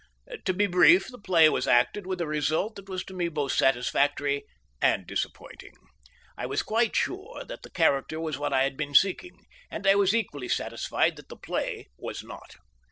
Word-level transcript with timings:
To 0.45 0.51
be 0.55 0.65
brief, 0.65 1.09
the 1.09 1.19
play 1.21 1.47
was 1.47 1.67
acted 1.67 2.07
with 2.07 2.19
a 2.21 2.25
result 2.25 2.75
that 2.75 2.89
was 2.89 3.03
to 3.05 3.13
me 3.13 3.27
both 3.27 3.51
satisfactory 3.51 4.45
and 4.81 5.05
disappointing. 5.05 5.73
I 6.35 6.47
was 6.47 6.63
quite 6.63 6.95
sure 6.95 7.43
that 7.45 7.61
the 7.61 7.69
character 7.69 8.19
was 8.19 8.35
what 8.39 8.51
I 8.51 8.63
had 8.63 8.75
been 8.75 8.95
seeking, 8.95 9.45
and 9.69 9.85
I 9.85 9.93
was 9.93 10.15
equally 10.15 10.49
satisfied 10.49 11.17
that 11.17 11.29
the 11.29 11.37
play 11.37 11.85
was 11.99 12.23
not. 12.23 12.55